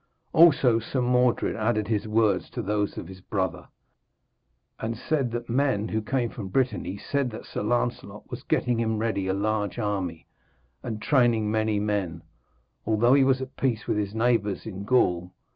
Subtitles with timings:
[0.33, 3.67] Also Sir Mordred added his words to those of his brother,
[4.79, 8.97] and said that men who came from Brittany said that Sir Lancelot was getting him
[8.97, 10.25] ready a large army,
[10.81, 12.23] and training many men,
[12.83, 15.35] although he was at peace with his neighbours in Gaul.